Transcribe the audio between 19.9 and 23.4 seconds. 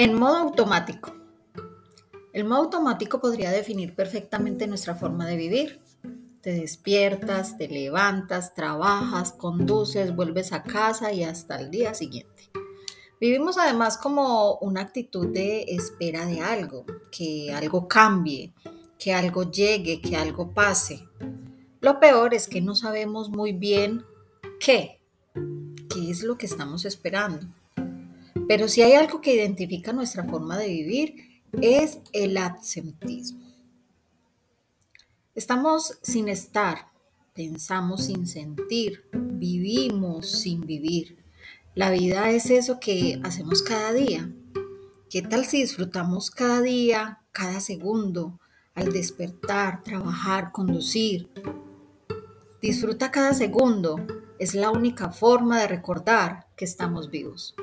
que algo pase. Lo peor es que no sabemos